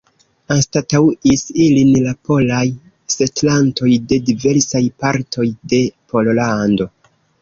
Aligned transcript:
Anstataŭis 0.53 1.43
ilin 1.65 1.91
la 2.07 2.13
polaj 2.29 2.63
setlantoj 3.17 3.91
de 4.13 4.19
diversaj 4.31 4.83
partoj 5.05 5.47
de 5.75 5.83
Pollando. 6.15 6.89